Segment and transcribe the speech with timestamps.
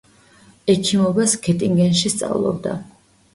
[0.73, 2.75] ექიმობას გეტინგენში სწავლობდა.